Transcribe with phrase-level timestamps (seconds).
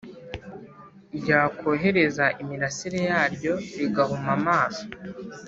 [1.17, 4.83] ryakohereza imirasire yaryo, rigahuma amaso.